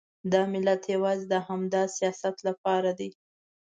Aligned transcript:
دا 0.31 0.41
ملت 0.53 0.81
یوازې 0.95 1.25
د 1.33 1.35
همدا 1.47 1.83
سیاست 1.97 2.37
لپاره 2.47 2.91
دی. 2.99 3.09